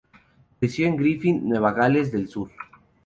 Creció 0.59 0.87
en 0.87 0.97
Griffith, 0.97 1.43
Nueva 1.43 1.73
Gales 1.73 2.11
del 2.11 2.27
Sur. 2.27 2.49